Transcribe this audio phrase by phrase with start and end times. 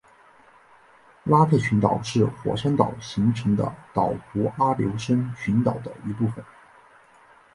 [1.25, 3.63] 拉特群岛是火山岛形成的
[3.93, 6.43] 岛弧阿留申群岛的一部分。